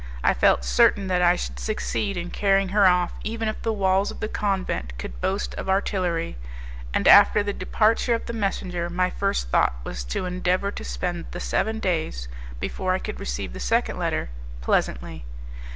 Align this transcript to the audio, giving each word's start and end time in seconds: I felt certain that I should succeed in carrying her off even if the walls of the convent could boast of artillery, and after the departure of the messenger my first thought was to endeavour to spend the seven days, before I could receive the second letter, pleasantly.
I 0.23 0.33
felt 0.33 0.65
certain 0.65 1.05
that 1.09 1.21
I 1.21 1.35
should 1.35 1.59
succeed 1.59 2.17
in 2.17 2.31
carrying 2.31 2.69
her 2.69 2.87
off 2.87 3.13
even 3.23 3.47
if 3.47 3.61
the 3.61 3.71
walls 3.71 4.09
of 4.09 4.19
the 4.19 4.27
convent 4.27 4.93
could 4.97 5.21
boast 5.21 5.53
of 5.59 5.69
artillery, 5.69 6.37
and 6.91 7.07
after 7.07 7.43
the 7.43 7.53
departure 7.53 8.15
of 8.15 8.25
the 8.25 8.33
messenger 8.33 8.89
my 8.89 9.11
first 9.11 9.49
thought 9.51 9.75
was 9.83 10.03
to 10.05 10.25
endeavour 10.25 10.71
to 10.71 10.83
spend 10.83 11.27
the 11.29 11.39
seven 11.39 11.77
days, 11.77 12.27
before 12.59 12.93
I 12.95 12.97
could 12.97 13.19
receive 13.19 13.53
the 13.53 13.59
second 13.59 13.99
letter, 13.99 14.31
pleasantly. 14.59 15.23